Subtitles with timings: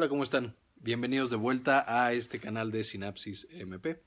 [0.00, 0.54] Hola, ¿cómo están?
[0.76, 4.00] Bienvenidos de vuelta a este canal de Sinapsis MP.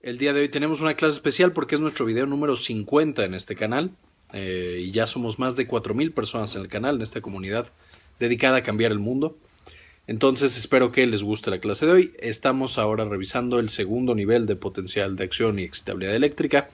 [0.00, 3.34] El día de hoy tenemos una clase especial porque es nuestro video número 50 en
[3.34, 3.90] este canal
[4.32, 7.70] eh, y ya somos más de 4.000 personas en el canal, en esta comunidad
[8.18, 9.36] dedicada a cambiar el mundo.
[10.06, 12.14] Entonces espero que les guste la clase de hoy.
[12.18, 16.70] Estamos ahora revisando el segundo nivel de potencial de acción y excitabilidad eléctrica.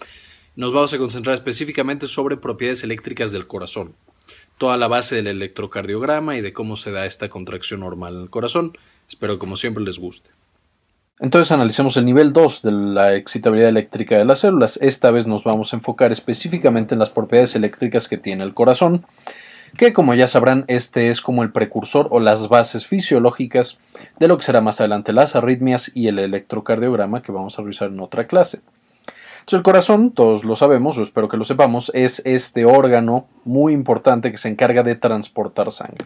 [0.54, 3.96] Nos vamos a concentrar específicamente sobre propiedades eléctricas del corazón
[4.58, 8.30] toda la base del electrocardiograma y de cómo se da esta contracción normal en el
[8.30, 8.76] corazón.
[9.08, 10.30] Espero como siempre les guste.
[11.20, 14.78] Entonces analicemos el nivel 2 de la excitabilidad eléctrica de las células.
[14.80, 19.04] Esta vez nos vamos a enfocar específicamente en las propiedades eléctricas que tiene el corazón,
[19.76, 23.78] que como ya sabrán este es como el precursor o las bases fisiológicas
[24.20, 27.88] de lo que será más adelante las arritmias y el electrocardiograma que vamos a revisar
[27.88, 28.60] en otra clase
[29.56, 34.30] el corazón, todos lo sabemos, o espero que lo sepamos, es este órgano muy importante
[34.30, 36.04] que se encarga de transportar sangre.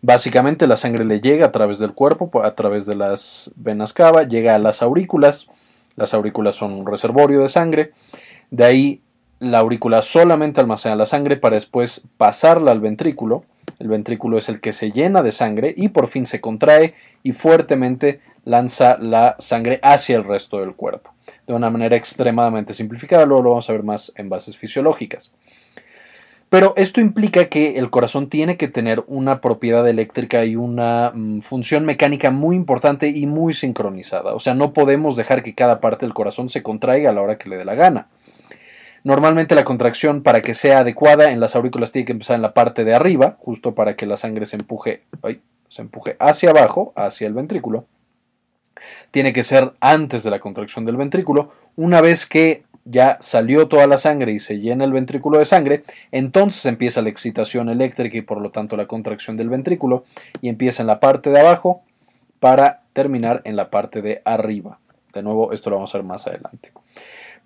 [0.00, 4.24] Básicamente la sangre le llega a través del cuerpo, a través de las venas cava,
[4.24, 5.46] llega a las aurículas.
[5.94, 7.92] Las aurículas son un reservorio de sangre.
[8.50, 9.02] De ahí
[9.38, 13.44] la aurícula solamente almacena la sangre para después pasarla al ventrículo.
[13.78, 17.30] El ventrículo es el que se llena de sangre y por fin se contrae y
[17.30, 21.11] fuertemente lanza la sangre hacia el resto del cuerpo
[21.46, 25.32] de una manera extremadamente simplificada, luego lo vamos a ver más en bases fisiológicas.
[26.52, 31.40] Pero esto implica que el corazón tiene que tener una propiedad eléctrica y una mm,
[31.40, 34.34] función mecánica muy importante y muy sincronizada.
[34.34, 37.38] O sea, no podemos dejar que cada parte del corazón se contraiga a la hora
[37.38, 38.08] que le dé la gana.
[39.02, 42.52] Normalmente la contracción para que sea adecuada en las aurículas tiene que empezar en la
[42.52, 45.04] parte de arriba, justo para que la sangre se empuje,
[45.70, 47.86] se empuje hacia abajo, hacia el ventrículo
[49.10, 51.52] tiene que ser antes de la contracción del ventrículo.
[51.76, 55.84] Una vez que ya salió toda la sangre y se llena el ventrículo de sangre,
[56.10, 60.04] entonces empieza la excitación eléctrica y por lo tanto la contracción del ventrículo
[60.40, 61.82] y empieza en la parte de abajo
[62.40, 64.78] para terminar en la parte de arriba.
[65.12, 66.72] De nuevo, esto lo vamos a ver más adelante.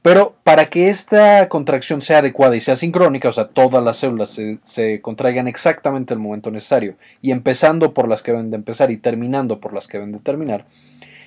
[0.06, 4.40] Pero para que esta contracción sea adecuada y sea sincrónica, o sea, todas las células
[4.62, 8.98] se, contraigan exactamente el momento necesario, y empezando por las que deben de empezar y
[8.98, 10.64] terminando por las que deben de terminar,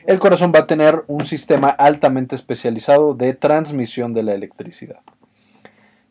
[0.09, 5.01] el corazón va a tener un sistema altamente especializado de transmisión de la electricidad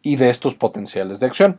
[0.02, 1.58] y de estos potenciales de acción.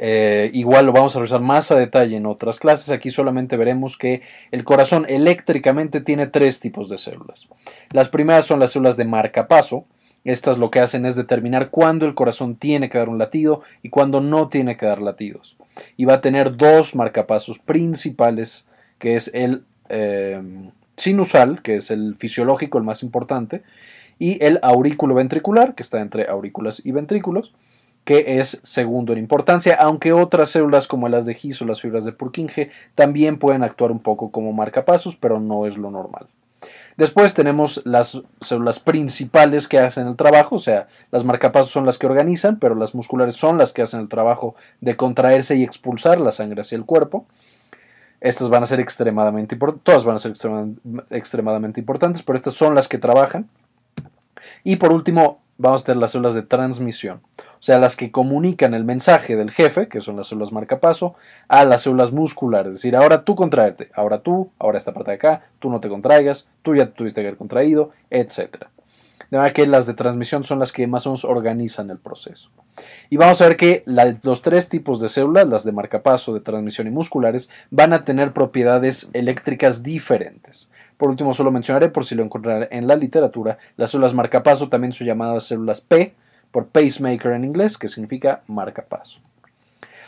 [0.00, 2.90] Eh, igual lo vamos a revisar más a detalle en otras clases.
[2.90, 7.46] Aquí solamente veremos que el corazón eléctricamente tiene tres tipos de células.
[7.92, 9.84] Las primeras son las células de marcapaso.
[10.24, 13.90] Estas lo que hacen es determinar cuándo el corazón tiene que dar un latido y
[13.90, 15.56] cuándo no tiene que dar latidos.
[15.96, 18.66] Y va a tener dos marcapasos principales,
[18.98, 20.42] que es el eh,
[20.96, 23.62] sinusal, que es el fisiológico, el más importante,
[24.18, 27.52] y el aurículo ventricular, que está entre aurículas y ventrículos,
[28.04, 32.04] que es segundo en importancia, aunque otras células como las de His o las fibras
[32.04, 36.26] de Purkinje también pueden actuar un poco como marcapasos, pero no es lo normal.
[36.96, 41.96] Después tenemos las células principales que hacen el trabajo, o sea, las marcapasos son las
[41.96, 46.20] que organizan, pero las musculares son las que hacen el trabajo de contraerse y expulsar
[46.20, 47.26] la sangre hacia el cuerpo.
[48.20, 50.32] Estas van a ser extremadamente importantes, todas van a ser
[51.10, 53.48] extremadamente importantes, pero estas son las que trabajan.
[54.62, 58.72] Y por último, vamos a tener las células de transmisión, o sea, las que comunican
[58.72, 61.14] el mensaje del jefe, que son las células marcapaso,
[61.48, 62.70] a las células musculares.
[62.70, 65.88] Es decir, ahora tú contraerte, ahora tú, ahora esta parte de acá, tú no te
[65.88, 68.66] contraigas, tú ya tuviste que haber contraído, etc.
[69.30, 72.50] De manera que las de transmisión son las que más o menos organizan el proceso.
[73.08, 76.86] Y vamos a ver que los tres tipos de células, las de marcapaso, de transmisión
[76.86, 80.68] y musculares, van a tener propiedades eléctricas diferentes.
[80.96, 84.92] Por último, solo mencionaré, por si lo encontraré en la literatura, las células marcapaso también
[84.92, 86.14] son llamadas células P,
[86.50, 89.20] por pacemaker en inglés, que significa marcapaso.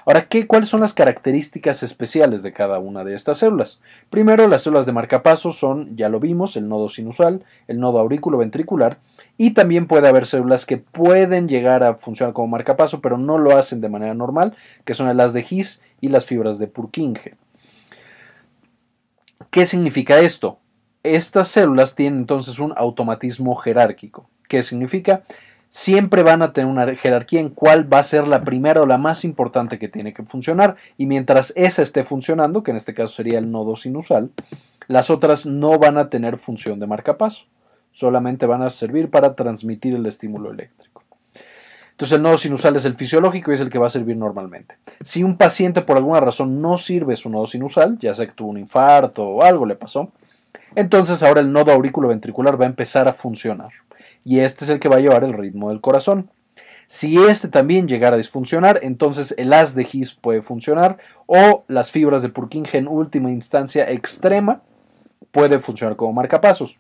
[0.04, 3.80] Ahora, ¿qué, ¿cuáles son las características especiales de cada una de estas células?
[4.10, 8.38] Primero, las células de marcapaso son, ya lo vimos, el nodo sinusal, el nodo aurículo
[8.38, 8.98] ventricular,
[9.38, 13.56] y también puede haber células que pueden llegar a funcionar como marcapaso, pero no lo
[13.56, 17.36] hacen de manera normal, que son las de His y las fibras de Purkinje.
[19.50, 20.58] ¿Qué significa esto?
[21.02, 24.28] Estas células tienen entonces un automatismo jerárquico.
[24.48, 25.22] ¿Qué significa?
[25.74, 28.98] Siempre van a tener una jerarquía en cuál va a ser la primera o la
[28.98, 33.14] más importante que tiene que funcionar y mientras esa esté funcionando, que en este caso
[33.14, 34.28] sería el nodo sinusal,
[34.86, 37.46] las otras no van a tener función de marcapaso,
[37.90, 41.04] solamente van a servir para transmitir el estímulo eléctrico.
[41.92, 44.76] Entonces el nodo sinusal es el fisiológico y es el que va a servir normalmente.
[45.00, 48.50] Si un paciente por alguna razón no sirve su nodo sinusal, ya sea que tuvo
[48.50, 50.12] un infarto o algo le pasó,
[50.74, 53.70] entonces ahora el nodo aurículo ventricular va a empezar a funcionar
[54.24, 56.30] y este es el que va a llevar el ritmo del corazón.
[56.86, 61.90] Si este también llegara a disfuncionar, entonces el haz de His puede funcionar o las
[61.90, 64.62] fibras de Purkinje en última instancia extrema
[65.30, 66.78] puede funcionar como marcapasos.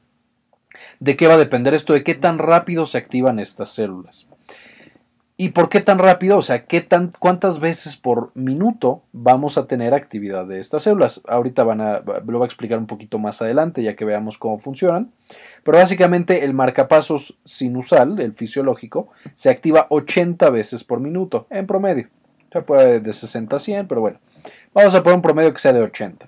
[1.00, 1.92] ¿De qué va a depender esto?
[1.92, 4.26] De qué tan rápido se activan estas células.
[5.42, 6.38] ¿Y por qué tan rápido?
[6.38, 11.20] O sea, ¿qué tan, ¿cuántas veces por minuto vamos a tener actividad de estas células?
[11.26, 14.60] Ahorita van a, lo voy a explicar un poquito más adelante, ya que veamos cómo
[14.60, 15.10] funcionan.
[15.64, 22.08] Pero básicamente el marcapasos sinusal, el fisiológico, se activa 80 veces por minuto, en promedio.
[22.52, 24.20] Se puede de 60 a 100, pero bueno.
[24.72, 26.24] Vamos a poner un promedio que sea de 80.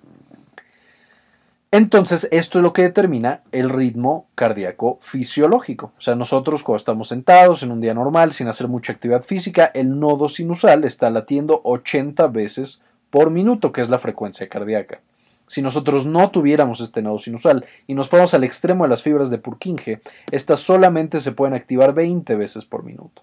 [1.74, 5.90] Entonces, esto es lo que determina el ritmo cardíaco fisiológico.
[5.98, 9.72] O sea, nosotros cuando estamos sentados en un día normal, sin hacer mucha actividad física,
[9.74, 12.80] el nodo sinusal está latiendo 80 veces
[13.10, 15.00] por minuto, que es la frecuencia cardíaca.
[15.48, 19.30] Si nosotros no tuviéramos este nodo sinusal y nos fuéramos al extremo de las fibras
[19.30, 20.00] de Purkinje,
[20.30, 23.20] estas solamente se pueden activar 20 veces por minuto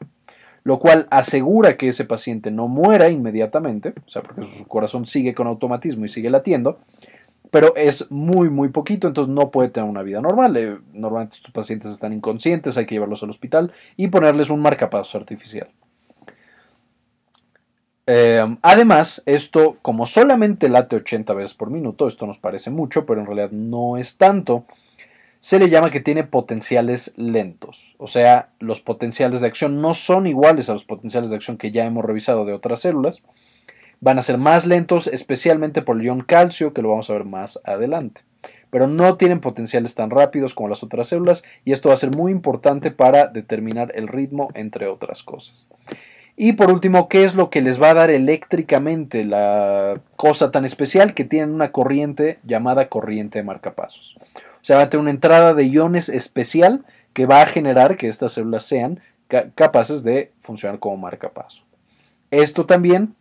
[0.63, 5.33] lo cual asegura que ese paciente no muera inmediatamente, o sea, porque su corazón sigue
[5.33, 6.80] con automatismo y sigue latiendo,
[7.51, 10.56] pero es muy, muy poquito, entonces no puede tener una vida normal.
[10.56, 15.15] Eh, normalmente estos pacientes están inconscientes, hay que llevarlos al hospital y ponerles un marcapasos
[15.15, 15.69] artificial.
[18.07, 23.19] Eh, además, esto, como solamente late 80 veces por minuto, esto nos parece mucho, pero
[23.19, 24.65] en realidad no es tanto,
[25.39, 27.95] se le llama que tiene potenciales lentos.
[27.97, 31.71] O sea, los potenciales de acción no son iguales a los potenciales de acción que
[31.71, 33.24] ya hemos revisado de otras células
[34.01, 37.24] van a ser más lentos, especialmente por el ion calcio, que lo vamos a ver
[37.24, 38.21] más adelante.
[38.69, 42.15] Pero no tienen potenciales tan rápidos como las otras células y esto va a ser
[42.15, 45.68] muy importante para determinar el ritmo, entre otras cosas.
[46.36, 50.65] Y por último, ¿qué es lo que les va a dar eléctricamente la cosa tan
[50.65, 54.18] especial que tienen una corriente llamada corriente de marcapasos?
[54.33, 58.07] O sea, va a tener una entrada de iones especial que va a generar que
[58.07, 59.01] estas células sean
[59.56, 61.63] capaces de funcionar como marcapaso.
[62.31, 63.15] Esto también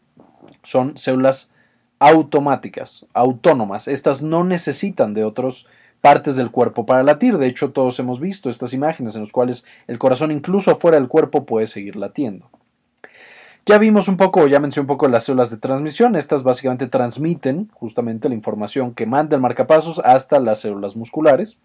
[0.62, 1.50] son células
[1.98, 3.88] automáticas, autónomas.
[3.88, 5.66] Estas no necesitan de otras
[6.00, 7.38] partes del cuerpo para latir.
[7.38, 11.08] De hecho, todos hemos visto estas imágenes en las cuales el corazón incluso afuera del
[11.08, 12.48] cuerpo puede seguir latiendo.
[13.66, 16.16] Ya vimos un poco, ya mencioné un poco las células de transmisión.
[16.16, 21.58] Estas básicamente transmiten justamente la información que manda el marcapasos hasta las células musculares.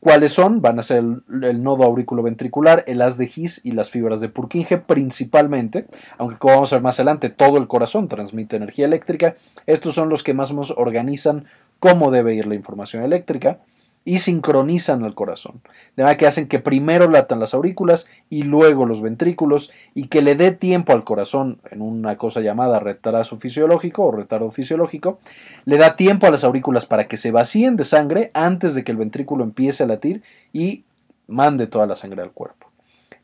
[0.00, 0.62] ¿Cuáles son?
[0.62, 4.30] Van a ser el, nodo aurículo ventricular, el haz de His y las fibras de
[4.30, 5.86] Purkinje principalmente,
[6.16, 9.36] aunque como vamos a ver más adelante, todo el corazón transmite energía eléctrica.
[9.66, 11.44] Estos son los que más o menos organizan
[11.80, 13.60] cómo debe ir la información eléctrica
[14.04, 15.60] y sincronizan al corazón.
[15.96, 20.22] De manera que hacen que primero latan las aurículas y luego los ventrículos y que
[20.22, 25.18] le dé tiempo al corazón en una cosa llamada retraso fisiológico o retardo fisiológico,
[25.64, 28.92] le da tiempo a las aurículas para que se vacíen de sangre antes de que
[28.92, 30.22] el ventrículo empiece a latir
[30.52, 30.84] y
[31.28, 32.70] mande toda la sangre al cuerpo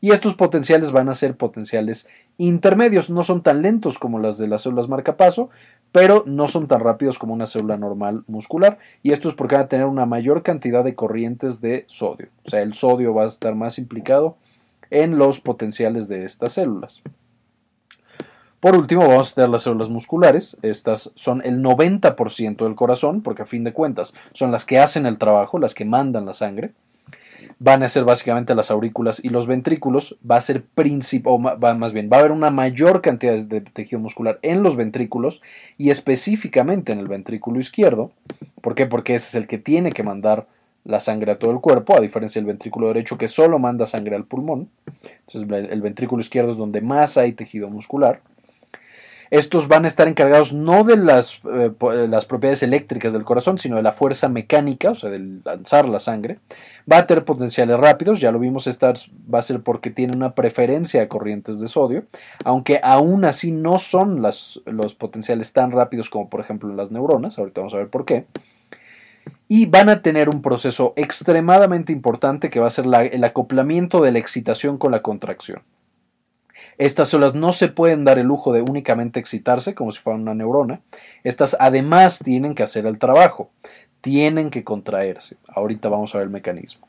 [0.01, 2.07] y estos potenciales van a ser potenciales
[2.37, 5.49] intermedios, no son tan lentos como las de las células marcapaso,
[5.91, 9.65] pero no son tan rápidos como una célula normal muscular y esto es porque van
[9.65, 13.27] a tener una mayor cantidad de corrientes de sodio, o sea, el sodio va a
[13.27, 14.37] estar más implicado
[14.89, 17.01] en los potenciales de estas células.
[18.59, 20.57] Por último, vamos a tener las células musculares.
[20.63, 25.05] Estas son el 90% del corazón, porque a fin de cuentas son las que hacen
[25.05, 26.73] el trabajo, las que mandan la sangre
[27.59, 31.93] van a ser básicamente las aurículas y los ventrículos, va a ser principal, o más
[31.93, 35.41] bien, va a haber una mayor cantidad de tejido muscular en los ventrículos
[35.77, 38.11] y específicamente en el ventrículo izquierdo.
[38.61, 38.85] ¿Por qué?
[38.85, 40.47] Porque ese es el que tiene que mandar
[40.83, 44.15] la sangre a todo el cuerpo, a diferencia del ventrículo derecho que solo manda sangre
[44.15, 44.69] al pulmón.
[45.27, 48.21] Entonces el ventrículo izquierdo es donde más hay tejido muscular.
[49.29, 53.57] Estos van a estar encargados no de las, eh, eh, las, propiedades eléctricas del corazón,
[53.57, 56.39] sino de la fuerza mecánica, o sea, del lanzar la sangre.
[56.91, 58.93] Va a tener potenciales rápidos, ya lo vimos, esta
[59.33, 62.05] va a ser porque tiene una preferencia a corrientes de sodio,
[62.43, 67.37] aunque aún así no son los potenciales tan rápidos como por ejemplo en las neuronas,
[67.37, 68.25] ahorita vamos a ver por qué.
[69.49, 74.11] Y van a tener un proceso extremadamente importante que va a ser el acoplamiento de
[74.11, 75.61] la excitación con la contracción.
[76.77, 80.35] Estas células no se pueden dar el lujo de únicamente excitarse como si fuera una
[80.35, 80.81] neurona.
[81.23, 83.49] Estas además tienen que hacer el trabajo,
[84.01, 85.37] tienen que contraerse.
[85.47, 86.87] Ahorita vamos a ver el mecanismo.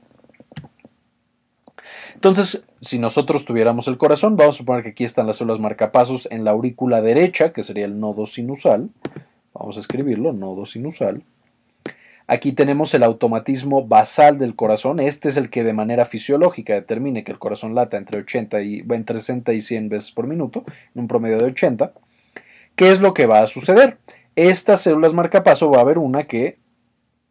[2.14, 6.28] Entonces, si nosotros tuviéramos el corazón, vamos a suponer que aquí están las células marcapasos
[6.30, 8.90] en la aurícula derecha, que sería el nodo sinusal.
[9.54, 11.22] Vamos a escribirlo, nodo sinusal.
[12.30, 15.00] Aquí tenemos el automatismo basal del corazón.
[15.00, 18.84] Este es el que de manera fisiológica determine que el corazón lata entre, 80 y,
[18.90, 20.62] entre 60 y 100 veces por minuto,
[20.94, 21.90] en un promedio de 80.
[22.76, 23.96] ¿Qué es lo que va a suceder?
[24.36, 26.58] Estas células marcapaso va a haber una que...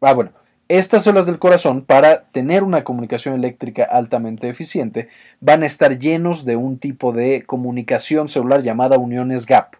[0.00, 0.32] Ah, bueno,
[0.66, 5.08] Estas células del corazón, para tener una comunicación eléctrica altamente eficiente,
[5.40, 9.76] van a estar llenos de un tipo de comunicación celular llamada uniones gap.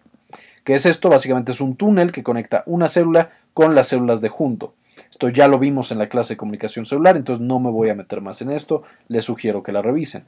[0.63, 1.09] ¿Qué es esto?
[1.09, 4.75] Básicamente es un túnel que conecta una célula con las células de junto.
[5.09, 7.95] Esto ya lo vimos en la clase de comunicación celular, entonces no me voy a
[7.95, 10.23] meter más en esto, les sugiero que la revisen.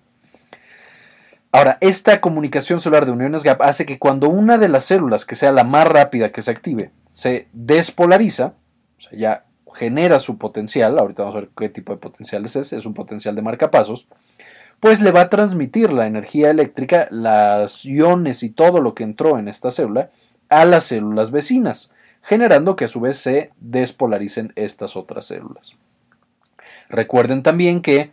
[1.51, 5.35] Ahora, esta comunicación celular de uniones gap hace que cuando una de las células, que
[5.35, 8.53] sea la más rápida que se active, se despolariza,
[8.97, 12.71] o sea, ya genera su potencial, ahorita vamos a ver qué tipo de potenciales es,
[12.71, 14.07] es un potencial de marcapasos,
[14.79, 19.37] pues le va a transmitir la energía eléctrica, las iones y todo lo que entró
[19.37, 20.09] en esta célula
[20.49, 25.75] a las células vecinas, generando que a su vez se despolaricen estas otras células.
[26.89, 28.11] Recuerden también que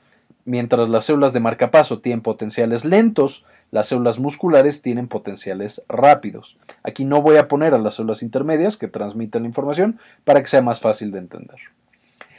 [0.48, 6.56] Mientras las células de marcapaso tienen potenciales lentos, las células musculares tienen potenciales rápidos.
[6.82, 10.48] Aquí no voy a poner a las células intermedias que transmiten la información para que
[10.48, 11.58] sea más fácil de entender.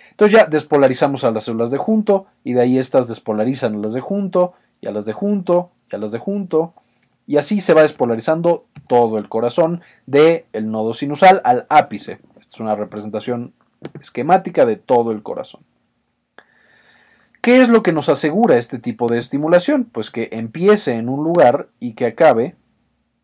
[0.09, 3.93] Entonces ya despolarizamos a las células de junto y de ahí estas despolarizan a las
[3.93, 6.73] de junto y a las de junto y a las de junto
[7.29, 12.13] y así se va despolarizando todo el corazón del el nodo sinusal al ápice.
[12.39, 13.53] Esta es una representación
[14.01, 15.61] esquemática de todo el corazón.
[17.39, 19.83] ¿Qué es lo que nos asegura este tipo de estimulación?
[19.83, 22.55] Pues que empiece en un lugar y que acabe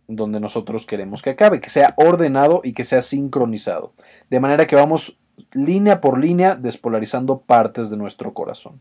[0.07, 3.95] donde nosotros queremos que acabe, que sea ordenado y que sea sincronizado,
[4.29, 5.17] de manera que vamos
[5.51, 8.79] línea por línea despolarizando partes de nuestro corazón.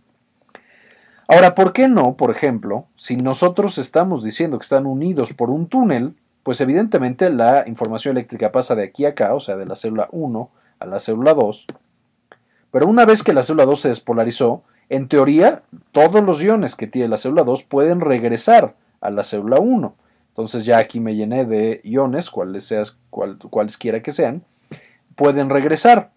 [1.29, 5.69] Ahora, ¿por qué no, por ejemplo, si nosotros estamos diciendo que están unidos por un
[5.69, 9.77] túnel, pues evidentemente la información eléctrica pasa de aquí a acá, o sea, de la
[9.77, 10.51] célula 1
[10.81, 11.67] a la célula 2,
[12.71, 15.63] pero una vez que la célula 2 se despolarizó, en teoría,
[15.93, 19.95] todos los iones que tiene la célula 2 pueden regresar a la célula 1.
[20.29, 24.45] Entonces ya aquí me llené de iones, cuales seas, cualesquiera que sean,
[25.15, 26.11] pueden regresar.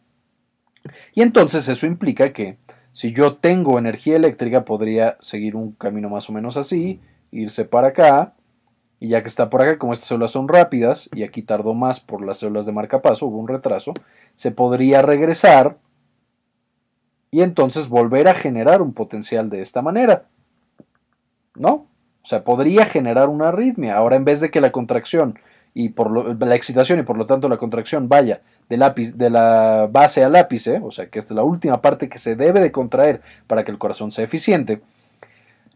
[1.14, 2.58] Y entonces eso implica que
[2.98, 7.00] si yo tengo energía eléctrica podría seguir un camino más o menos así,
[7.30, 8.34] irse para acá,
[9.00, 12.00] y ya que está por acá, como estas células son rápidas, y aquí tardó más
[12.00, 13.94] por las células de marcapaso, hubo un retraso,
[14.34, 15.78] se podría regresar
[17.30, 20.26] y entonces volver a generar un potencial de esta manera.
[21.54, 21.86] ¿No?
[22.24, 23.96] O sea, podría generar una arritmia.
[23.96, 25.38] Ahora, en vez de que la contracción
[25.76, 30.36] y por la excitación y por lo tanto la contracción vaya de la base al
[30.36, 33.64] ápice, o sea que esta es la última parte que se debe de contraer para
[33.64, 34.82] que el corazón sea eficiente,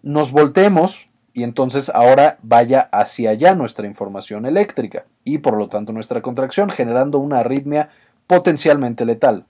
[0.03, 5.93] nos voltemos y entonces ahora vaya hacia allá nuestra información eléctrica y por lo tanto
[5.93, 7.89] nuestra contracción generando una arritmia
[8.27, 9.45] potencialmente letal.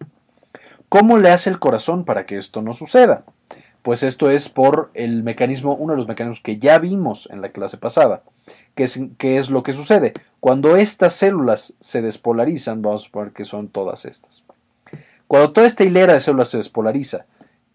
[0.89, 3.23] ¿Cómo le hace el corazón para que esto no suceda?
[3.81, 7.49] Pues esto es por el mecanismo, uno de los mecanismos que ya vimos en la
[7.49, 8.23] clase pasada.
[8.75, 10.13] ¿Qué es, es lo que sucede?
[10.39, 14.43] Cuando estas células se despolarizan, vamos a suponer que son todas estas.
[15.27, 17.25] Cuando toda esta hilera de células se despolariza,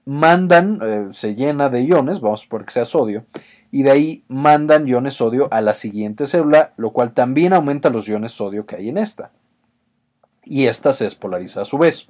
[0.04, 3.24] mandan, eh, se llena de iones, vamos a suponer que sea sodio,
[3.72, 8.08] y de ahí mandan iones sodio a la siguiente célula, lo cual también aumenta los
[8.08, 9.30] iones sodio que hay en esta.
[10.44, 12.06] Y esta se despolariza a su vez.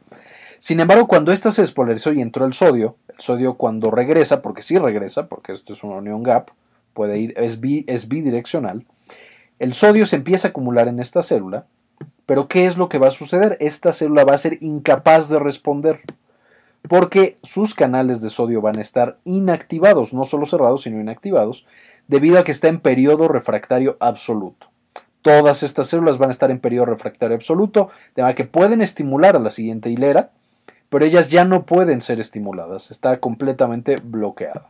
[0.59, 4.63] Sin embargo, cuando ésta se despolarizó y entró el sodio, el sodio cuando regresa, porque
[4.63, 6.51] sí regresa, porque esto es una unión gap,
[6.95, 8.87] puede ir, es, es bidireccional,
[9.59, 11.67] el sodio se empieza a acumular en esta célula,
[12.27, 13.57] pero ¿qué es lo que va a suceder?
[13.61, 16.01] Esta célula va a ser incapaz de responder,
[16.89, 21.67] porque sus canales de sodio van a estar inactivados, no solo cerrados, sino inactivados,
[22.09, 24.69] debido a que está en periodo refractario absoluto.
[25.23, 29.37] Todas estas células van a estar en periodo refractario absoluto, de manera que pueden estimular
[29.37, 30.31] a la siguiente hilera,
[30.88, 34.69] pero ellas ya no pueden ser estimuladas, está completamente bloqueada.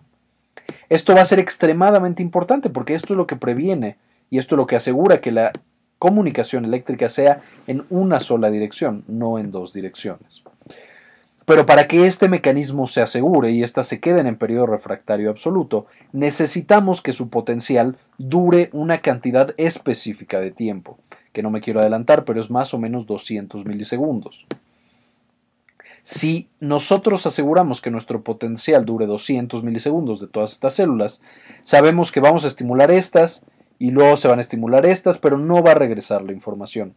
[0.88, 3.96] Esto va a ser extremadamente importante porque esto es lo que previene
[4.30, 5.52] y esto es lo que asegura que la
[5.98, 10.42] comunicación eléctrica sea en una sola dirección, no en dos direcciones.
[11.46, 15.86] Pero para que este mecanismo se asegure y éstas se queden en periodo refractario absoluto,
[16.12, 20.98] necesitamos que su potencial dure una cantidad específica de tiempo,
[21.32, 24.44] que no me quiero adelantar, pero es más o menos 200 milisegundos.
[26.08, 31.20] Si nosotros aseguramos que nuestro potencial dure 200 milisegundos de todas estas células,
[31.64, 33.44] sabemos que vamos a estimular estas
[33.80, 36.94] y luego se van a estimular estas, pero no va a regresar la información.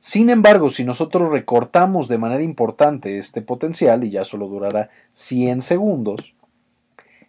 [0.00, 5.60] Sin embargo, si nosotros recortamos de manera importante este potencial y ya solo durará 100
[5.60, 6.34] segundos,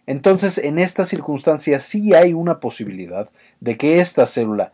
[0.04, 4.72] entonces en esta circunstancia sí hay una posibilidad de que esta célula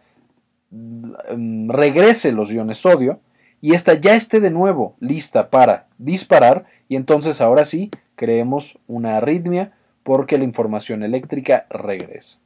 [0.70, 3.20] mm, regrese los iones sodio
[3.64, 9.16] y esta ya esté de nuevo lista para disparar y entonces ahora sí creemos una
[9.16, 12.40] arritmia porque la información eléctrica regresa.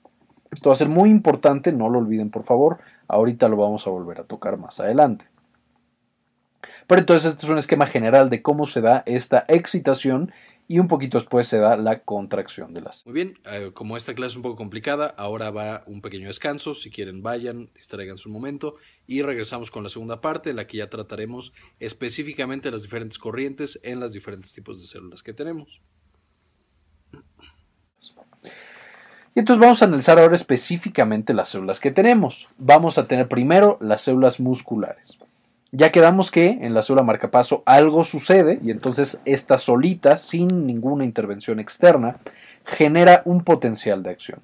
[0.53, 3.91] Esto va a ser muy importante, no lo olviden por favor, ahorita lo vamos a
[3.91, 5.25] volver a tocar más adelante.
[6.87, 10.31] Pero entonces este es un esquema general de cómo se da esta excitación
[10.71, 13.05] y un poquito después se da la contracción de las.
[13.07, 16.75] Muy bien, eh, como esta clase es un poco complicada, ahora va un pequeño descanso.
[16.75, 20.77] Si quieren, vayan, distraigan su momento y regresamos con la segunda parte en la que
[20.77, 25.81] ya trataremos específicamente las diferentes corrientes en los diferentes tipos de células que tenemos.
[29.35, 32.47] Y entonces vamos a analizar ahora específicamente las células que tenemos.
[32.59, 35.17] Vamos a tener primero las células musculares.
[35.71, 41.05] Ya quedamos que en la célula marcapaso algo sucede y entonces esta solita, sin ninguna
[41.05, 42.17] intervención externa,
[42.65, 44.41] genera un potencial de acción.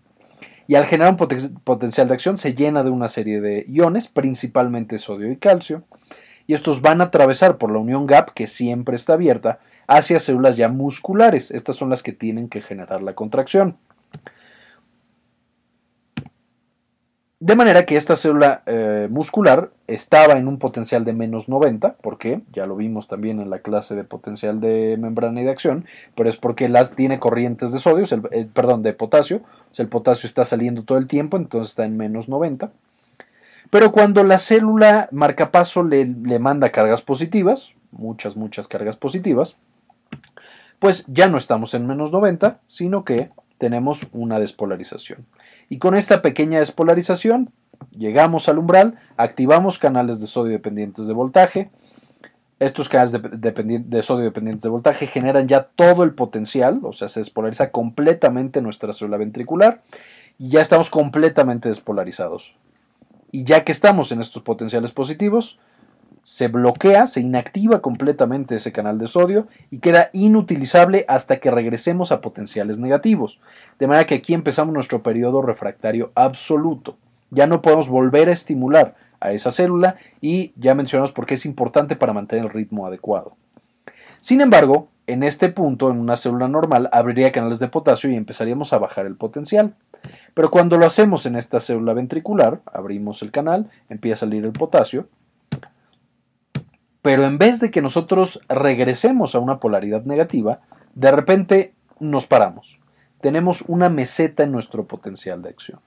[0.66, 4.98] Y al generar un potencial de acción se llena de una serie de iones, principalmente
[4.98, 5.84] sodio y calcio,
[6.46, 10.56] y estos van a atravesar por la unión GAP, que siempre está abierta, hacia células
[10.56, 11.50] ya musculares.
[11.50, 13.78] Estas son las que tienen que generar la contracción.
[17.44, 22.40] De manera que esta célula eh, muscular estaba en un potencial de menos 90, porque
[22.54, 25.84] ya lo vimos también en la clase de potencial de membrana y de acción,
[26.16, 29.42] pero es porque las tiene corrientes de sodio, el, perdón, de potasio,
[29.76, 32.70] el potasio está saliendo todo el tiempo, entonces está en menos 90.
[33.68, 39.58] Pero cuando la célula marcapaso le, le manda cargas positivas, muchas, muchas cargas positivas,
[40.78, 45.26] pues ya no estamos en menos 90, sino que tenemos una despolarización.
[45.68, 47.50] Y con esta pequeña despolarización
[47.96, 51.70] llegamos al umbral, activamos canales de sodio dependientes de voltaje.
[52.60, 57.20] Estos canales de, sodio dependientes de voltaje generan ya todo el potencial, o sea, se
[57.20, 59.82] despolariza completamente nuestra célula ventricular
[60.38, 62.56] y ya estamos completamente despolarizados.
[63.32, 65.58] Y ya que estamos en estos potenciales positivos,
[66.24, 72.12] se bloquea, se inactiva completamente ese canal de sodio y queda inutilizable hasta que regresemos
[72.12, 73.40] a potenciales negativos.
[73.78, 76.96] De manera que aquí empezamos nuestro periodo refractario absoluto.
[77.30, 81.44] Ya no podemos volver a estimular a esa célula y ya mencionamos por qué es
[81.44, 83.36] importante para mantener el ritmo adecuado.
[84.20, 88.72] Sin embargo, en este punto, en una célula normal, abriría canales de potasio y empezaríamos
[88.72, 89.74] a bajar el potencial.
[90.32, 94.52] Pero cuando lo hacemos en esta célula ventricular, abrimos el canal, empieza a salir el
[94.52, 95.06] potasio,
[97.04, 100.60] pero en vez de que nosotros regresemos a una polaridad negativa,
[100.94, 102.78] de repente nos paramos.
[103.20, 105.80] Tenemos una meseta en nuestro potencial de acción.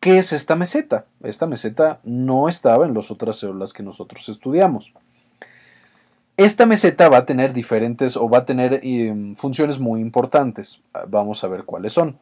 [0.00, 1.04] ¿Qué es esta meseta?
[1.22, 4.94] Esta meseta no estaba en las otras células que nosotros estudiamos.
[6.38, 10.80] Esta meseta va a tener diferentes o va a tener em, funciones muy importantes.
[11.08, 12.18] Vamos a ver cuáles son.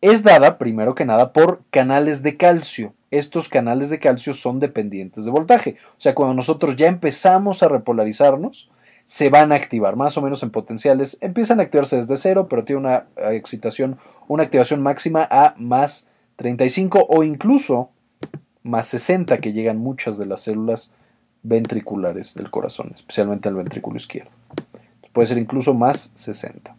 [0.00, 5.24] Es dada, primero que nada, por canales de calcio estos canales de calcio son dependientes
[5.24, 5.76] de voltaje.
[5.92, 8.70] O sea, cuando nosotros ya empezamos a repolarizarnos,
[9.04, 11.16] se van a activar, más o menos en potenciales.
[11.22, 16.06] Empiezan a activarse desde cero, pero tiene una eh, excitación, una activación máxima a más
[16.36, 17.90] 35 o incluso
[18.62, 20.92] más 60 que llegan muchas de las células
[21.42, 24.30] ventriculares del corazón, especialmente el ventrículo izquierdo.
[25.12, 26.76] Puede ser incluso más 60.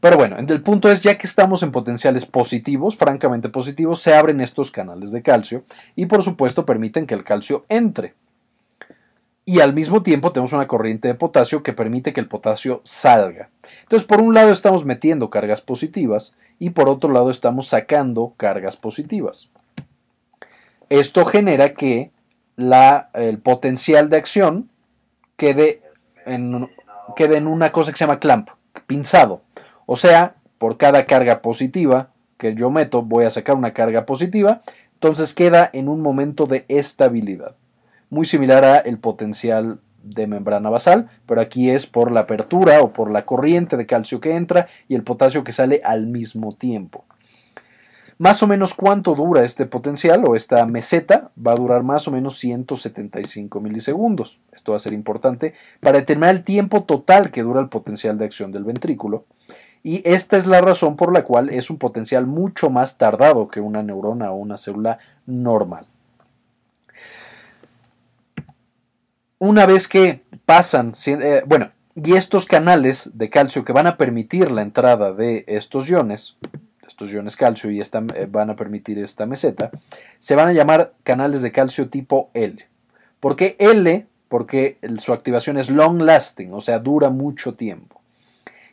[0.00, 4.40] Pero bueno, el punto es, ya que estamos en potenciales positivos, francamente positivos, se abren
[4.40, 5.64] estos canales de calcio
[5.96, 8.14] y por supuesto permiten que el calcio entre.
[9.44, 13.48] Y al mismo tiempo tenemos una corriente de potasio que permite que el potasio salga.
[13.82, 18.76] Entonces, por un lado estamos metiendo cargas positivas y por otro lado estamos sacando cargas
[18.76, 19.48] positivas.
[20.90, 22.10] Esto genera que
[22.56, 24.68] el potencial de acción
[25.36, 25.80] quede
[26.26, 28.50] en una cosa que se llama clamp,
[28.86, 29.42] pinzado.
[29.86, 34.60] O sea, por cada carga positiva que yo meto, voy a sacar una carga positiva,
[34.94, 37.56] entonces queda en un momento de estabilidad.
[38.10, 42.92] Muy similar a el potencial de membrana basal, pero aquí es por la apertura o
[42.92, 47.04] por la corriente de calcio que entra y el potasio que sale al mismo tiempo.
[48.18, 52.10] Más o menos cuánto dura este potencial o esta meseta va a durar más o
[52.10, 54.40] menos 175 milisegundos.
[54.52, 58.24] Esto va a ser importante para determinar el tiempo total que dura el potencial de
[58.24, 59.26] acción del ventrículo
[59.82, 63.60] y esta es la razón por la cual es un potencial mucho más tardado que
[63.60, 65.86] una neurona o una célula normal.
[69.38, 74.50] Una vez que pasan, eh, bueno, y estos canales de calcio que van a permitir
[74.50, 76.36] la entrada de estos iones,
[76.86, 79.70] estos iones calcio y esta, eh, van a permitir esta meseta,
[80.18, 82.56] se van a llamar canales de calcio tipo L.
[83.20, 84.06] ¿Por qué L?
[84.28, 87.95] Porque su activación es long lasting, o sea, dura mucho tiempo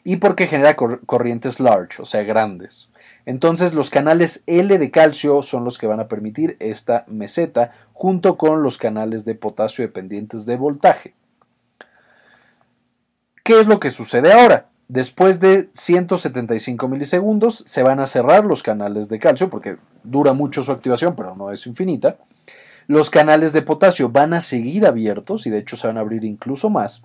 [0.04, 2.90] y porque genera corrientes large, o sea, grandes.
[3.26, 8.38] Entonces los canales L de calcio son los que van a permitir esta meseta junto
[8.38, 11.14] con los canales de potasio dependientes de voltaje.
[13.44, 14.70] ¿Qué es lo que sucede ahora?
[14.90, 20.62] Después de 175 milisegundos se van a cerrar los canales de calcio porque dura mucho
[20.62, 22.18] su activación pero no es infinita.
[22.88, 26.26] Los canales de potasio van a seguir abiertos y de hecho se van a abrir
[26.26, 27.02] incluso más.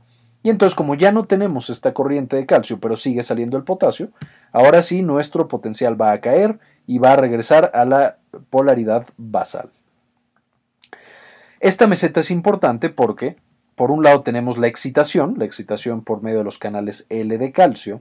[0.48, 4.08] Y entonces como ya no tenemos esta corriente de calcio, pero sigue saliendo el potasio,
[4.50, 8.16] ahora sí nuestro potencial va a caer y va a regresar a la
[8.48, 9.68] polaridad basal.
[11.60, 13.36] Esta meseta es importante porque,
[13.74, 17.52] por un lado, tenemos la excitación, la excitación por medio de los canales L de
[17.52, 18.00] calcio,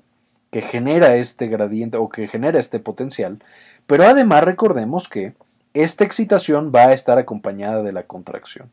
[0.49, 3.43] que genera este gradiente o que genera este potencial,
[3.87, 5.33] pero además recordemos que
[5.73, 8.69] esta excitación va a estar acompañada de la contracción.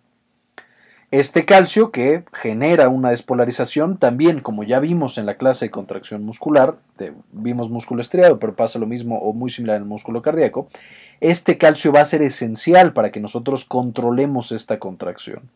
[1.15, 6.25] Este calcio que genera una despolarización, también como ya vimos en la clase de contracción
[6.25, 6.75] muscular,
[7.31, 10.67] vimos músculo estriado, pero pasa lo mismo o muy similar en el músculo cardíaco,
[11.21, 15.53] este calcio va a ser esencial para que nosotros controlemos esta contracción.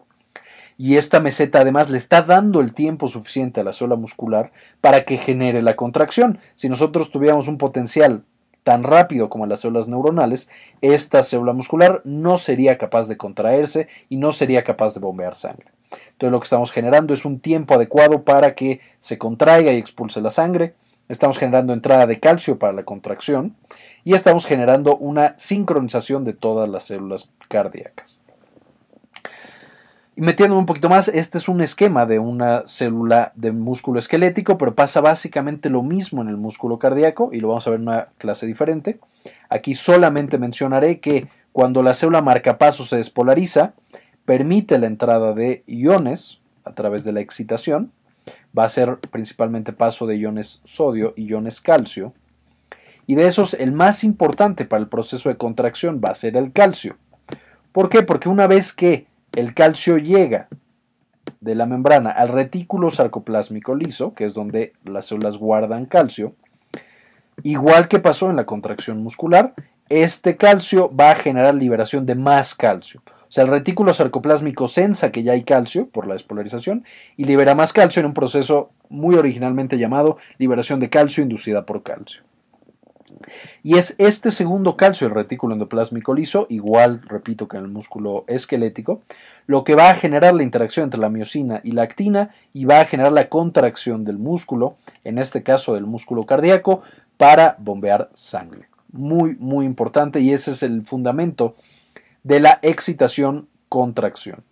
[0.77, 5.05] Y esta meseta además le está dando el tiempo suficiente a la célula muscular para
[5.05, 6.39] que genere la contracción.
[6.55, 8.23] Si nosotros tuviéramos un potencial
[8.69, 10.51] tan rápido como las células neuronales,
[10.83, 15.69] esta célula muscular no sería capaz de contraerse y no sería capaz de bombear sangre.
[15.91, 20.21] Entonces lo que estamos generando es un tiempo adecuado para que se contraiga y expulse
[20.21, 20.75] la sangre.
[21.09, 23.57] Estamos generando entrada de calcio para la contracción
[24.05, 28.19] y estamos generando una sincronización de todas las células cardíacas.
[30.19, 34.59] Y metiéndome un poquito más, este es un esquema de una célula de músculo esquelético,
[34.59, 37.87] pero pasa básicamente lo mismo en el músculo cardíaco y lo vamos a ver en
[37.87, 38.99] una clase diferente.
[39.49, 43.75] Aquí solamente mencionaré que cuando la célula marcapaso se despolariza,
[44.25, 47.93] permite la entrada de iones a través de la excitación.
[48.59, 52.13] Va a ser principalmente paso de iones sodio y iones calcio.
[53.07, 56.51] Y de esos, el más importante para el proceso de contracción va a ser el
[56.51, 56.97] calcio.
[57.71, 58.03] ¿Por qué?
[58.03, 60.49] Porque una vez que el calcio llega
[61.41, 66.35] de la membrana al retículo sarcoplásmico liso, que es donde las células guardan calcio,
[67.43, 69.55] igual que pasó en la contracción muscular,
[69.89, 73.03] este calcio va a generar liberación de más calcio.
[73.07, 76.85] O sea, el retículo sarcoplásmico sensa que ya hay calcio por la despolarización
[77.17, 81.83] y libera más calcio en un proceso muy originalmente llamado liberación de calcio inducida por
[81.83, 82.23] calcio.
[83.63, 88.25] Y es este segundo calcio, el retículo endoplásmico liso, igual, repito, que en el músculo
[88.29, 89.03] esquelético,
[89.47, 92.81] lo que va a generar la interacción entre la miocina y la actina y va
[92.81, 96.83] a generar la contracción del músculo, en este caso del músculo cardíaco,
[97.17, 98.69] para bombear sangre.
[98.93, 101.57] Muy, muy importante y ese es el fundamento
[102.23, 104.43] de la excitación-contracción.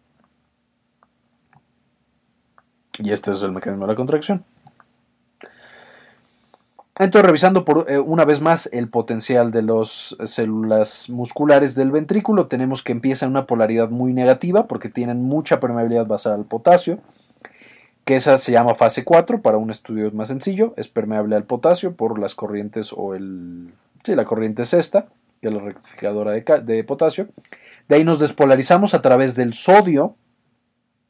[2.98, 4.44] Y este es el mecanismo de la contracción.
[6.98, 12.46] Entonces, revisando por eh, una vez más el potencial de las células musculares del ventrículo,
[12.46, 17.00] tenemos que empieza en una polaridad muy negativa porque tienen mucha permeabilidad basal al potasio,
[18.06, 21.94] que esa se llama fase 4 para un estudio más sencillo, es permeable al potasio
[21.94, 23.74] por las corrientes o el...
[24.02, 25.09] Sí, la corriente sexta,
[25.42, 27.28] que es la rectificadora de potasio.
[27.88, 30.14] De ahí nos despolarizamos a través del sodio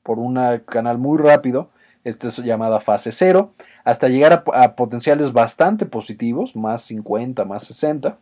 [0.02, 1.70] por un canal muy rápido
[2.06, 8.16] esta es llamada fase 0, hasta llegar a, potenciales bastante positivos, más 50, más 60.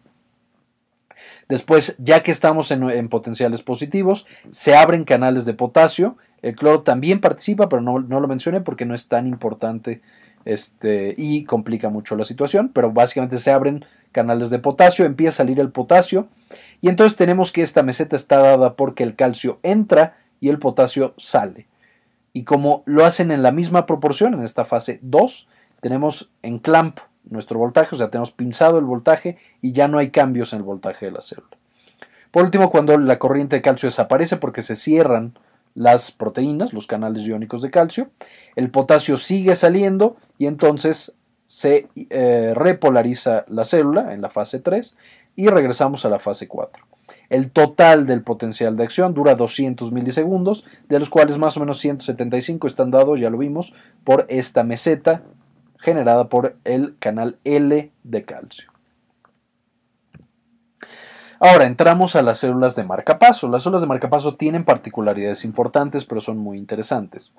[1.48, 6.16] Después, ya que estamos en, potenciales positivos, se abren canales de potasio.
[6.40, 10.00] El cloro también participa, pero no, lo mencioné porque no es tan importante
[10.46, 12.70] este, y complica mucho la situación.
[12.72, 16.28] Pero básicamente se abren canales de potasio, empieza a salir el potasio.
[16.80, 21.12] Y entonces tenemos que esta meseta está dada porque el calcio entra y el potasio
[21.18, 21.66] sale
[22.34, 25.48] y como lo hacen en la misma proporción en esta fase 2,
[25.80, 30.10] tenemos en clamp nuestro voltaje, o sea, tenemos pinzado el voltaje y ya no hay
[30.10, 31.56] cambios en el voltaje de la célula.
[32.32, 35.38] Por último, cuando la corriente de calcio desaparece porque se cierran
[35.74, 38.10] las proteínas, los canales iónicos de calcio,
[38.56, 41.14] el potasio sigue saliendo y entonces
[41.46, 44.96] se eh, repolariza la célula en la fase 3
[45.36, 46.84] y regresamos a la fase 4.
[47.28, 51.78] El total del potencial de acción dura 200 milisegundos, de los cuales más o menos
[51.78, 55.22] 175 están dados, ya lo vimos, por esta meseta
[55.78, 58.70] generada por el canal L de calcio.
[61.40, 63.48] Ahora entramos a las células de marcapaso.
[63.48, 67.32] Las células de marcapaso tienen particularidades importantes, pero son muy interesantes.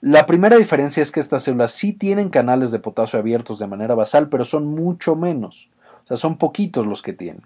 [0.00, 3.94] La primera diferencia es que estas células sí tienen canales de potasio abiertos de manera
[3.94, 5.68] basal, pero son mucho menos.
[6.04, 7.42] O sea, son poquitos los que tienen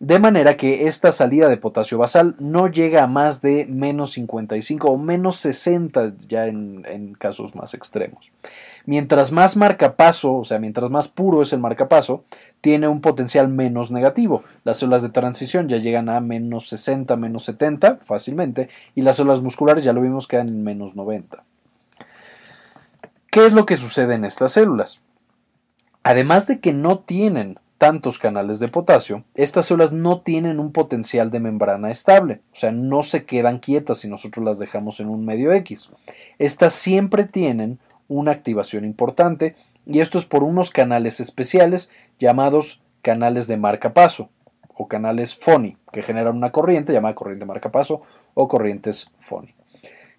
[0.00, 4.88] de manera que esta salida de potasio basal no llega a más de menos 55
[4.88, 8.30] o menos 60 ya en, casos más extremos.
[8.84, 12.24] Mientras más marcapaso, o sea, mientras más puro es el marcapaso,
[12.60, 14.44] tiene un potencial menos negativo.
[14.64, 19.40] Las células de transición ya llegan a menos 60, menos 70 fácilmente y las células
[19.40, 21.42] musculares ya lo vimos quedan en menos 90.
[23.30, 25.00] ¿Qué es lo que sucede en estas células?
[26.02, 31.30] Además de que no tienen tantos canales de potasio, estas células no tienen un potencial
[31.30, 35.24] de membrana estable, o sea, no se quedan quietas si nosotros las dejamos en un
[35.24, 35.90] medio X.
[36.38, 39.54] Estas siempre tienen una activación importante
[39.86, 44.28] y esto es por unos canales especiales llamados canales de marcapaso
[44.74, 48.02] o canales FONI, que generan una corriente llamada corriente marcapaso
[48.34, 49.54] o corrientes FONI.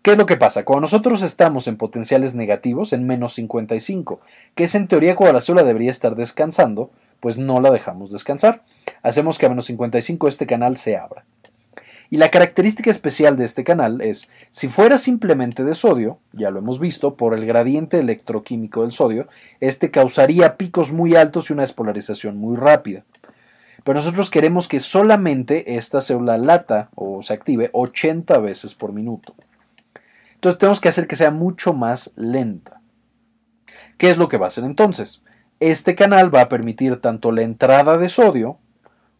[0.01, 0.63] ¿Qué es lo que pasa?
[0.63, 4.21] Cuando nosotros estamos en potenciales negativos, en menos 55,
[4.55, 8.63] que es en teoría cuando la célula debería estar descansando, pues no la dejamos descansar.
[9.01, 11.25] Hacemos que a menos 55 este canal se abra.
[12.11, 16.59] Y la característica especial de este canal es, si fuera simplemente de sodio, ya lo
[16.59, 19.27] hemos visto, por el gradiente electroquímico del sodio,
[19.59, 23.05] este causaría picos muy altos y una despolarización muy rápida.
[23.83, 29.35] Pero nosotros queremos que solamente esta célula lata o se active 80 veces por minuto.
[30.33, 32.81] Entonces tenemos que hacer que sea mucho más lenta.
[33.97, 35.21] ¿Qué es lo que va a hacer entonces?
[35.59, 38.57] Este canal va a permitir tanto la entrada de sodio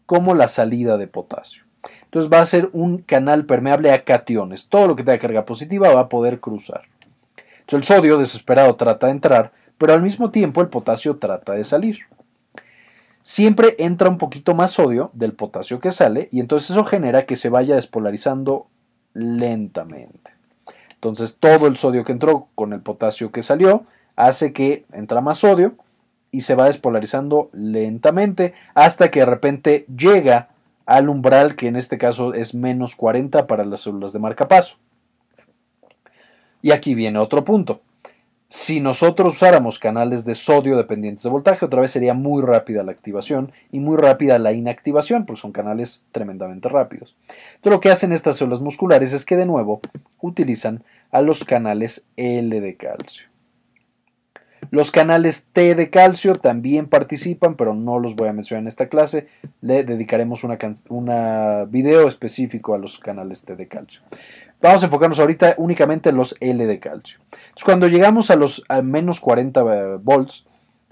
[0.06, 1.64] como la salida de potasio.
[2.04, 4.68] Entonces va a ser un canal permeable a cationes.
[4.68, 6.82] Todo lo que tenga carga positiva va a poder cruzar.
[7.60, 11.64] Entonces el sodio desesperado trata de entrar, pero al mismo tiempo el potasio trata de
[11.64, 12.00] salir.
[13.22, 17.36] Siempre entra un poquito más sodio del potasio que sale y entonces eso genera que
[17.36, 18.66] se vaya despolarizando
[19.12, 20.32] lentamente.
[20.94, 23.84] Entonces todo el sodio que entró con el potasio que salió
[24.16, 25.74] hace que entra más sodio
[26.32, 30.48] y se va despolarizando lentamente hasta que de repente llega
[30.86, 34.76] al umbral que en este caso es menos 40 para las células de marcapaso.
[36.62, 37.80] Y aquí viene otro punto.
[38.48, 42.90] Si nosotros usáramos canales de sodio dependientes de voltaje, otra vez sería muy rápida la
[42.90, 47.14] activación y muy rápida la inactivación, porque son canales tremendamente rápidos.
[47.62, 49.80] Lo que hacen estas células musculares es que de nuevo
[50.20, 53.29] utilizan a los canales L de calcio.
[54.70, 58.88] Los canales T de calcio también participan, pero no los voy a mencionar en esta
[58.88, 59.26] clase.
[59.62, 64.02] Le dedicaremos un video específico a los canales T de calcio.
[64.60, 67.18] Vamos a enfocarnos ahorita únicamente en los L de calcio.
[67.64, 70.44] cuando llegamos a los menos 40 eh, volts,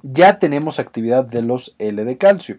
[0.02, 2.58] ya tenemos actividad de los L de calcio.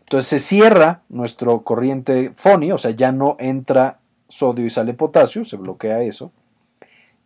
[0.00, 5.44] Entonces se cierra nuestro corriente FONI, o sea, ya no entra sodio y sale potasio,
[5.44, 6.32] se bloquea eso.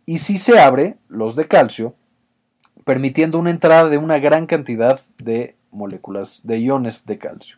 [0.05, 1.95] Y si se abre los de calcio,
[2.85, 7.57] permitiendo una entrada de una gran cantidad de moléculas de iones de calcio,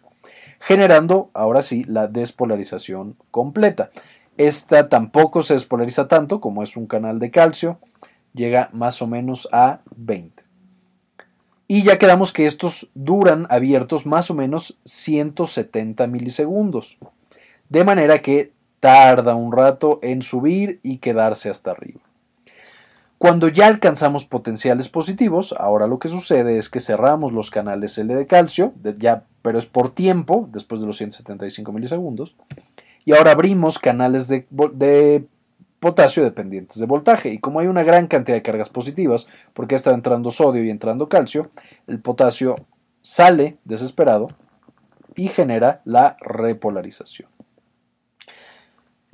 [0.59, 3.91] generando ahora sí la despolarización completa.
[4.37, 7.79] Esta tampoco se despolariza tanto como es un canal de calcio,
[8.33, 10.43] llega más o menos a 20.
[11.67, 16.97] Y ya quedamos que estos duran abiertos más o menos 170 milisegundos,
[17.69, 22.01] de manera que tarda un rato en subir y quedarse hasta arriba.
[23.17, 28.13] Cuando ya alcanzamos potenciales positivos, ahora lo que sucede es que cerramos los canales L
[28.13, 32.35] de calcio, ya, pero es por tiempo, después de los 175 milisegundos,
[33.05, 35.25] y ahora abrimos canales de, de
[35.79, 37.29] potasio dependientes de voltaje.
[37.29, 41.07] Y como hay una gran cantidad de cargas positivas, porque está entrando sodio y entrando
[41.07, 41.49] calcio,
[41.87, 42.55] el potasio
[43.01, 44.27] sale desesperado
[45.15, 47.34] y genera la repolarización.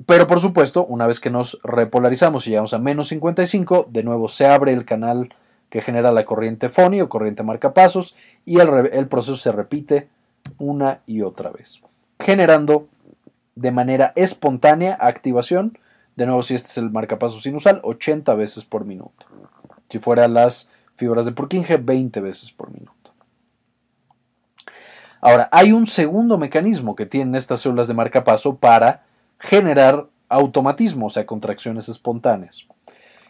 [0.06, 4.28] Pero por supuesto, una vez que nos repolarizamos y llegamos a menos 55, de nuevo
[4.28, 5.34] se abre el canal
[5.68, 10.08] que genera la corriente FONI o corriente marcapasos y el, el proceso se repite
[10.58, 11.80] una y otra vez,
[12.18, 12.88] generando
[13.54, 15.78] de manera espontánea activación,
[16.16, 19.26] de nuevo si este es el marcapasos sinusal, 80 veces por minuto.
[19.88, 22.92] Si fuera las fibras de Purkinje, 20 veces por minuto.
[25.20, 29.04] Ahora, hay un segundo mecanismo que tienen estas células de marcapaso para
[29.42, 32.66] generar automatismo, o sea, contracciones espontáneas.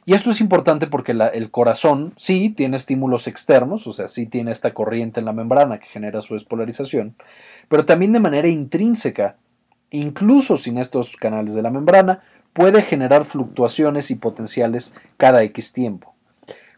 [0.05, 4.51] Y esto es importante porque el corazón sí tiene estímulos externos, o sea, sí tiene
[4.51, 7.15] esta corriente en la membrana que genera su despolarización,
[7.69, 9.37] pero también de manera intrínseca,
[9.91, 12.21] incluso sin estos canales de la membrana,
[12.53, 16.15] puede generar fluctuaciones y potenciales cada X tiempo.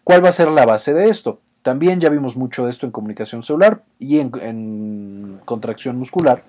[0.05, 1.41] ¿Cuál va a ser la base de esto?
[1.63, 6.45] También ya vimos mucho de esto en comunicación celular y en, en contracción muscular,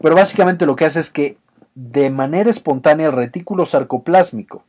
[0.00, 1.36] pero básicamente lo que hace es que
[1.80, 4.64] de manera espontánea el retículo sarcoplásmico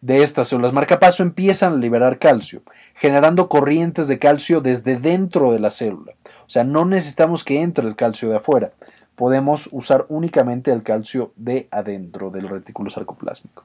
[0.00, 2.62] de estas células marcapaso empiezan a liberar calcio,
[2.96, 6.14] generando corrientes de calcio desde dentro de la célula.
[6.44, 8.72] O sea, no necesitamos que entre el calcio de afuera,
[9.14, 13.62] podemos usar únicamente el calcio de adentro del retículo sarcoplásmico.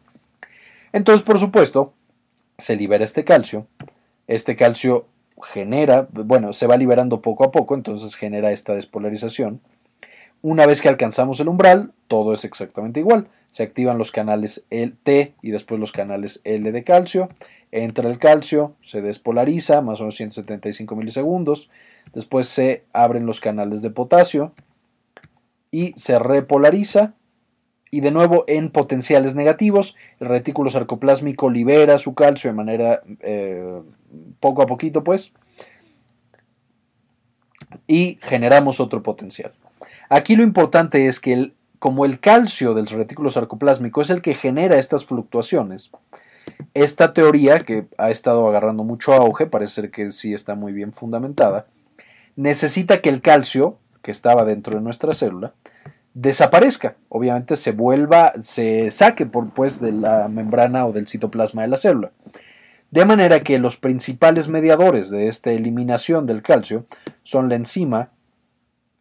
[0.94, 1.94] Entonces, por supuesto,
[2.60, 3.66] se libera este calcio,
[4.28, 5.08] este calcio
[5.42, 9.60] genera, bueno, se va liberando poco a poco, entonces genera esta despolarización
[10.42, 13.28] una vez que alcanzamos el umbral, todo es exactamente igual.
[13.52, 17.28] se activan los canales T y después los canales L de calcio.
[17.72, 21.70] Entra el calcio, se despolariza, más o menos 175 milisegundos.
[22.14, 24.54] Después se abren los canales de potasio
[25.72, 27.16] y se repolariza.
[27.92, 33.82] Y de nuevo en potenciales negativos, el retículo sarcoplásmico libera su calcio de manera eh,
[34.40, 35.34] poco a poquito, pues.
[37.88, 39.54] Y generamos otro potencial.
[40.10, 44.78] Aquí lo importante es que como el calcio del retículo sarcoplásmico es el que genera
[44.78, 45.92] estas fluctuaciones,
[46.74, 50.94] esta teoría, que ha estado agarrando mucho auge, parece ser que sí está muy bien
[50.94, 51.68] fundamentada,
[52.36, 55.54] necesita que el calcio, que estaba dentro de nuestra célula,
[56.14, 61.68] desaparezca, obviamente se vuelva, se saque por, pues, de la membrana o del citoplasma de
[61.68, 62.12] la célula.
[62.92, 66.86] De manera que los principales mediadores de esta eliminación del calcio
[67.24, 68.10] son la enzima,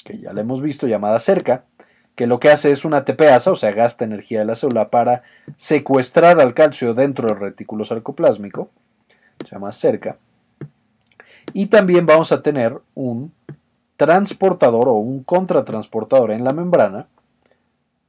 [0.09, 1.65] que ya la hemos visto, llamada cerca,
[2.15, 5.23] que lo que hace es una tepeasa, o sea, gasta energía de la célula para
[5.57, 8.71] secuestrar al calcio dentro del retículo sarcoplásmico,
[9.45, 10.17] se llama cerca.
[11.53, 13.35] Y también vamos a tener un
[13.99, 17.07] transportador o un contratransportador en la membrana.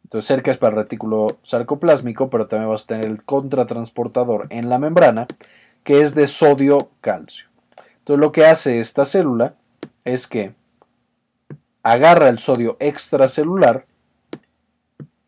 [0.06, 4.70] Entonces, cerca es para el retículo sarcoplásmico, pero también vamos a tener el contratransportador en
[4.70, 5.28] la membrana,
[5.84, 7.48] que es de sodio-calcio.
[8.00, 9.56] Entonces, lo que hace esta célula
[10.06, 10.54] es que
[11.92, 13.86] agarra el sodio extracelular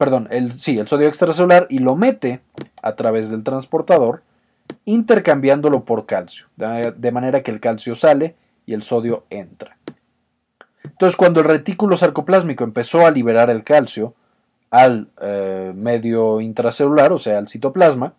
[0.02, 2.42] perdón, sí, el sodio extracelular y lo mete
[2.82, 4.24] a través del transportador,
[4.84, 9.78] intercambiándolo por calcio, de manera que el calcio sale y el sodio entra.
[10.84, 14.16] Entonces, cuando el retículo sarcoplásmico empezó a liberar el calcio
[14.72, 18.16] al eh, medio intracelular, o sea, al citoplasma,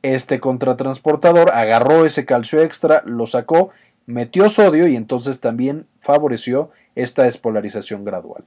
[0.00, 3.68] este contratransportador agarró ese calcio extra, lo sacó,
[4.08, 8.42] metió sodio y entonces también favoreció esta despolarización gradual.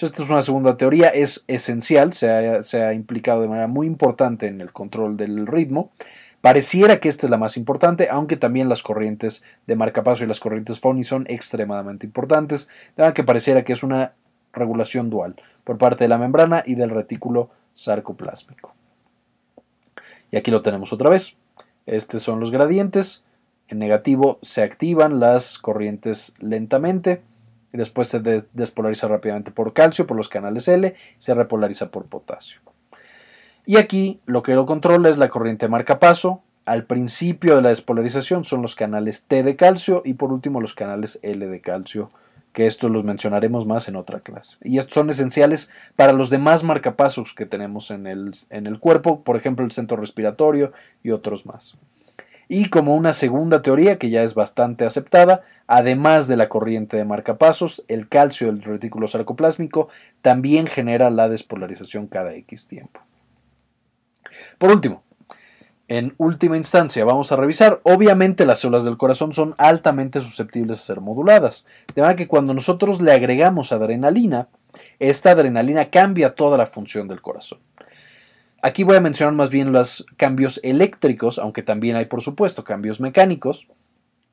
[0.00, 4.60] Esta es una segunda teoría, es esencial, se ha, implicado de manera muy importante en
[4.62, 5.90] el control del ritmo.
[6.40, 10.40] Pareciera que esta es la más importante, aunque también las corrientes de marcapaso y las
[10.40, 14.12] corrientes Foni son extremadamente importantes, de que pareciera que es una
[14.52, 18.74] regulación dual por parte de la membrana y del retículo sarcoplásmico.
[20.30, 21.34] Y aquí lo tenemos otra vez.
[21.86, 23.23] Estos son los gradientes.
[23.68, 27.22] En negativo se activan las corrientes lentamente
[27.72, 28.20] y después se
[28.52, 32.60] despolariza rápidamente por calcio, por los canales L, se repolariza por potasio.
[33.66, 36.42] Y aquí lo que lo controla es la corriente marcapaso.
[36.66, 40.74] Al principio de la despolarización son los canales T de calcio y por último los
[40.74, 42.10] canales L de calcio,
[42.52, 44.56] que estos los mencionaremos más en otra clase.
[44.62, 49.22] Y estos son esenciales para los demás marcapasos que tenemos en el, en el cuerpo,
[49.22, 50.72] por ejemplo el centro respiratorio
[51.02, 51.76] y otros más.
[52.48, 57.04] Y como una segunda teoría que ya es bastante aceptada, además de la corriente de
[57.04, 59.88] marcapasos, el calcio del retículo sarcoplásmico
[60.22, 63.00] también genera la despolarización cada X tiempo.
[64.58, 65.02] Por último,
[65.88, 70.84] en última instancia vamos a revisar, obviamente las células del corazón son altamente susceptibles a
[70.84, 74.48] ser moduladas, de manera que cuando nosotros le agregamos adrenalina,
[74.98, 77.58] esta adrenalina cambia toda la función del corazón.
[78.66, 82.98] Aquí voy a mencionar más bien los cambios eléctricos, aunque también hay por supuesto cambios
[82.98, 83.68] mecánicos.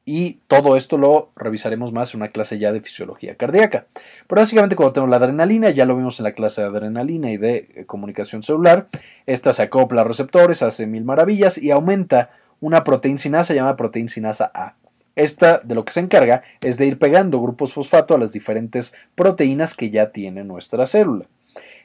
[0.06, 3.88] Y todo esto lo revisaremos más en una clase ya de fisiología cardíaca.
[4.30, 7.36] Pero básicamente cuando tenemos la adrenalina, ya lo vimos en la clase de adrenalina y
[7.36, 8.88] de eh, comunicación celular,
[9.26, 12.30] esta se acopla a receptores, hace mil maravillas y aumenta
[12.62, 14.76] una proteína sinasa llamada proteína sinasa A.
[15.18, 18.94] Esta de lo que se encarga es de ir pegando grupos fosfato a las diferentes
[19.14, 21.26] proteínas que ya tiene nuestra célula.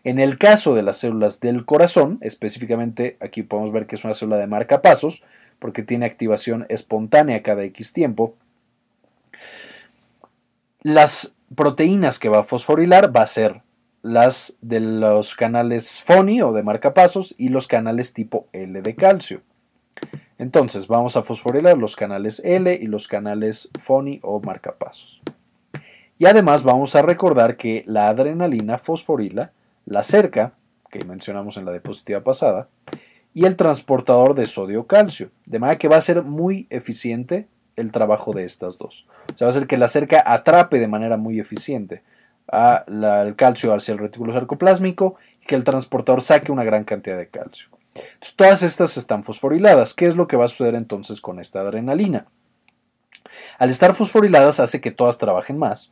[0.05, 4.14] En el caso de las células del corazón, específicamente aquí podemos ver que es una
[4.14, 5.22] célula de marcapasos,
[5.59, 8.35] porque tiene activación espontánea cada X tiempo,
[10.83, 13.62] las proteínas que va a fosforilar va a ser
[14.02, 19.42] las de los canales FONI o de marcapasos y los canales tipo L de calcio.
[20.38, 25.22] Entonces vamos a fosforilar los canales L y los canales FONI o marcapasos.
[26.18, 29.52] Y además vamos a recordar que la adrenalina fosforila
[29.87, 30.53] la cerca,
[30.90, 32.68] que mencionamos en la diapositiva pasada,
[33.33, 38.33] y el transportador de sodio-calcio, de manera que va a ser muy eficiente el trabajo
[38.33, 39.07] de estas dos.
[39.33, 42.03] O sea, va a ser que la cerca atrape de manera muy eficiente
[42.49, 47.29] al calcio hacia el retículo sarcoplásmico y que el transportador saque una gran cantidad de
[47.29, 47.68] calcio.
[48.37, 49.94] todas estas están fosforiladas.
[49.94, 52.27] ¿Qué es lo que va a suceder entonces con esta adrenalina?
[53.59, 55.90] Al estar fosforiladas hace que todas trabajen más.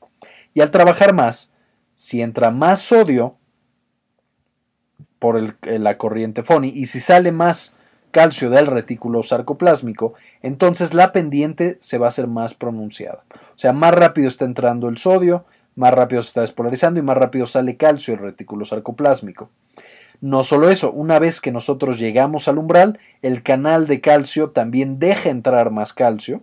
[0.55, 1.53] Y al trabajar más,
[1.95, 3.37] si entra más sodio,
[5.19, 7.75] por eh, la corriente FONI y si sale más
[8.11, 13.25] calcio del retículo sarcoplásmico, entonces la pendiente se va a hacer más pronunciada.
[13.35, 15.45] O sea, más rápido está entrando el sodio,
[15.75, 19.51] más rápido se está despolarizando y más rápido sale calcio del retículo sarcoplásmico.
[20.21, 25.01] No solo eso, una vez que nosotros llegamos al umbral, el canal de calcio también
[25.01, 26.43] deja entrar más calcio,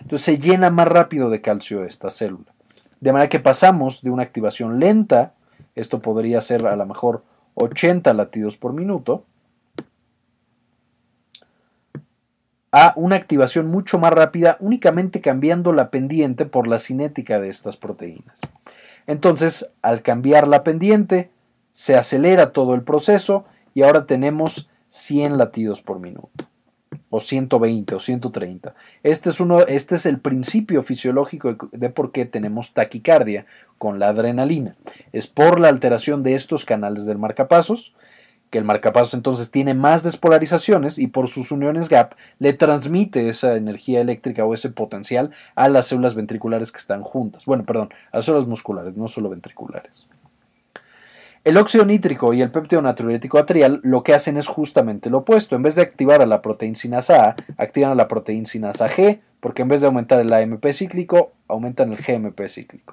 [0.00, 2.52] entonces se llena más rápido de calcio esta célula.
[3.00, 5.32] De manera que pasamos de una activación lenta,
[5.74, 7.24] esto podría ser a lo mejor
[7.58, 9.24] 80 latidos por minuto,
[12.70, 17.76] a una activación mucho más rápida únicamente cambiando la pendiente por la cinética de estas
[17.76, 18.40] proteínas.
[19.06, 21.30] Entonces, al cambiar la pendiente,
[21.72, 26.48] se acelera todo el proceso y ahora tenemos 100 latidos por minuto
[27.10, 28.74] o 120 o 130.
[29.02, 33.46] Este es, uno, este es el principio fisiológico de por qué tenemos taquicardia
[33.78, 34.76] con la adrenalina.
[35.12, 37.94] Es por la alteración de estos canales del marcapasos
[38.50, 43.56] que el marcapasos entonces tiene más despolarizaciones y por sus uniones gap le transmite esa
[43.56, 47.44] energía eléctrica o ese potencial a las células ventriculares que están juntas.
[47.44, 50.06] Bueno, perdón, a las células musculares, no solo ventriculares.
[51.48, 55.56] El óxido nítrico y el péptido natriurético atrial lo que hacen es justamente lo opuesto.
[55.56, 59.20] En vez de activar a la proteína sinasa A, activan a la proteína sinasa G,
[59.40, 62.92] porque en vez de aumentar el AMP cíclico, aumentan el GMP cíclico.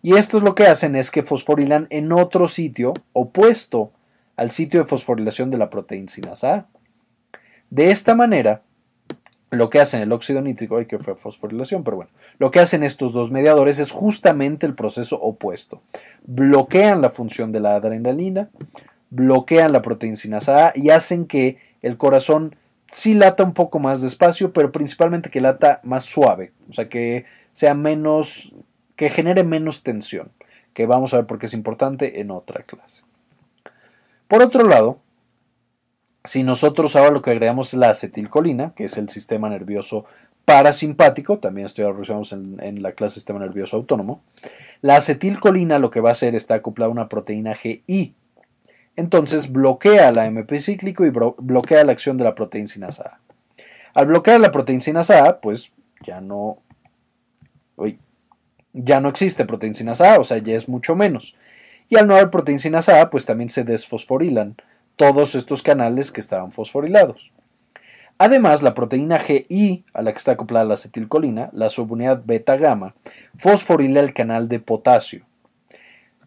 [0.00, 3.92] Y esto es lo que hacen es que fosforilan en otro sitio opuesto
[4.36, 6.66] al sitio de fosforilación de la proteína sinasa A.
[7.68, 8.62] De esta manera,
[9.54, 12.82] lo que hacen el óxido nítrico, y que fue fosforilación, pero bueno, lo que hacen
[12.82, 15.82] estos dos mediadores es justamente el proceso opuesto.
[16.26, 18.50] Bloquean la función de la adrenalina,
[19.10, 22.56] bloquean la proteína sinasa A y hacen que el corazón
[22.90, 27.24] sí lata un poco más despacio, pero principalmente que lata más suave, o sea, que
[27.52, 28.54] sea menos,
[28.96, 30.30] que genere menos tensión,
[30.72, 33.02] que vamos a ver por qué es importante en otra clase.
[34.28, 34.98] Por otro lado,
[36.24, 40.06] si nosotros ahora lo que agregamos es la acetilcolina, que es el sistema nervioso
[40.46, 41.84] parasimpático, también estoy
[42.32, 44.22] en, en la clase sistema nervioso autónomo,
[44.80, 48.14] la acetilcolina lo que va a hacer está acoplada a una proteína GI.
[48.96, 53.20] Entonces bloquea la MP cíclico y bloquea la acción de la proteína sinasa A.
[53.94, 55.72] Al bloquear la proteína sinasa A, pues
[56.04, 56.58] ya no,
[58.72, 61.34] ya no existe proteína sinasa A, o sea, ya es mucho menos.
[61.88, 64.56] Y al no haber proteína sinasa A, pues también se desfosforilan
[64.96, 67.32] todos estos canales que estaban fosforilados.
[68.16, 72.94] Además, la proteína GI, a la que está acoplada la acetilcolina, la subunidad beta-gamma,
[73.36, 75.26] fosforila el canal de potasio.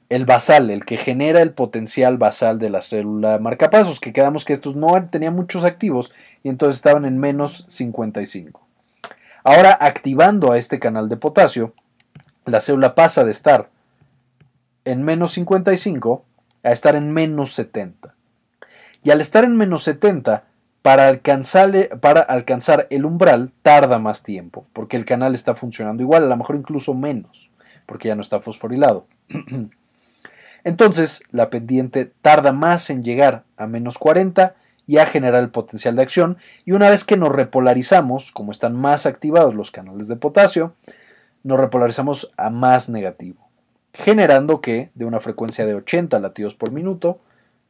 [0.10, 4.54] El basal, el que genera el potencial basal de la célula marcapasos, que quedamos que
[4.54, 6.12] estos no tenían muchos activos
[6.44, 8.66] y entonces estaban en menos 55.
[9.44, 11.74] Ahora, activando a este canal de potasio,
[12.46, 13.70] la célula pasa de estar
[14.84, 16.24] en menos 55
[16.64, 18.17] a estar en menos 70.
[19.04, 20.44] Y al estar en menos 70,
[20.82, 26.38] para alcanzar, el umbral tarda más tiempo, porque el canal está funcionando igual, a lo
[26.38, 27.50] mejor incluso menos,
[27.86, 29.08] porque ya no está fosforilado.
[30.64, 35.96] Entonces, la pendiente tarda más en llegar a menos 40 y a generar el potencial
[35.96, 40.16] de acción, y una vez que nos repolarizamos, como están más activados los canales de
[40.16, 40.74] potasio,
[41.44, 43.48] nos repolarizamos a más negativo
[43.98, 47.20] generando que, de una frecuencia de 80 latidos por minuto,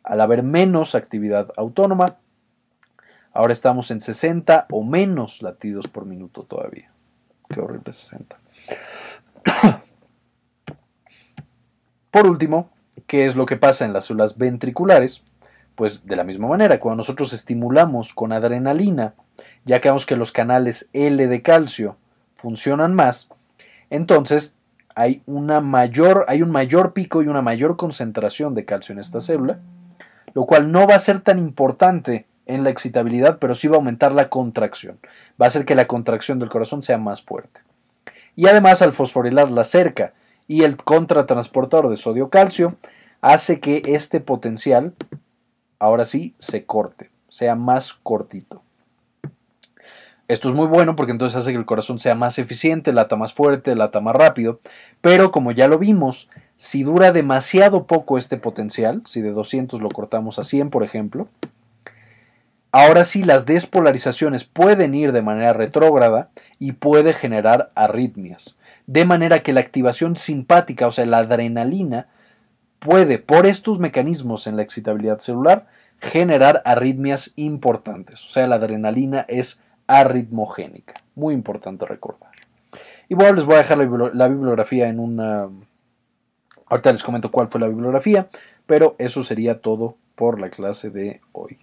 [0.07, 2.17] al haber menos actividad autónoma,
[3.33, 6.91] ahora estamos en 60 o menos latidos por minuto todavía.
[7.49, 8.39] Qué horrible 60.
[12.11, 12.71] Por último,
[13.05, 15.23] ¿qué es lo que pasa en las células ventriculares?
[15.75, 19.13] Pues de la misma manera, cuando nosotros estimulamos con adrenalina,
[19.65, 21.97] ya que vemos que los canales L de calcio
[22.33, 23.29] funcionan más,
[23.89, 24.55] entonces
[24.95, 29.21] hay, una mayor, hay un mayor pico y una mayor concentración de calcio en esta
[29.21, 29.59] célula,
[30.37, 33.79] lo cual no va a ser tan importante en la excitabilidad, pero sí va a
[33.79, 34.99] aumentar la contracción.
[35.41, 37.61] Va a hacer que la contracción del corazón sea más fuerte.
[38.35, 40.13] Y además al fosforilar la cerca
[40.47, 42.75] y el contratransportador de sodio-calcio,
[43.19, 44.93] hace que este potencial,
[45.79, 48.61] ahora sí, se corte, sea más cortito.
[50.27, 53.33] Esto es muy bueno porque entonces hace que el corazón sea más eficiente, lata más
[53.33, 54.59] fuerte, lata más rápido,
[55.01, 59.89] pero como ya lo vimos, si dura demasiado poco este potencial, si de 200 lo
[59.89, 61.29] cortamos a 100 por ejemplo,
[62.71, 66.29] ahora sí las despolarizaciones pueden ir de manera retrógrada
[66.59, 72.07] y puede generar arritmias, de manera que la activación simpática, o sea, la adrenalina,
[72.79, 75.67] puede, por estos mecanismos en la excitabilidad celular,
[75.99, 78.25] generar arritmias importantes.
[78.25, 80.93] O sea, la adrenalina es arritmogénica.
[81.15, 82.31] Muy importante recordar.
[83.09, 85.49] Bueno, les voy a dejar la, bibliografía en una...
[86.69, 88.27] Ahorita les comento cuál fue la bibliografía,
[88.65, 91.59] pero eso sería todo por la clase de hoy.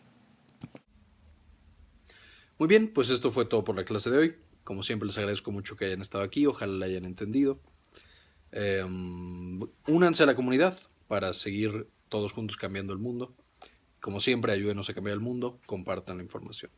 [2.59, 4.37] Muy bien, pues esto fue todo por la clase de hoy.
[4.63, 7.61] Como siempre les agradezco mucho que hayan estado aquí, ojalá la hayan entendido.
[8.53, 10.79] Em, únanse a la comunidad
[11.09, 13.35] para seguir todos juntos cambiando el mundo.
[14.01, 16.71] Como siempre, ayúdenos a cambiar el mundo, compartan la información.